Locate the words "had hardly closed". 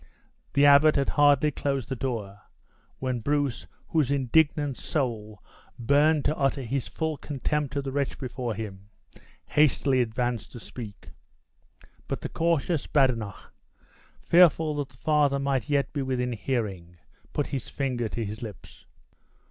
0.95-1.87